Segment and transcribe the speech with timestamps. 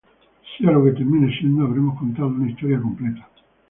[0.57, 3.29] Sea lo que termine siendo, habremos contado una historia completa".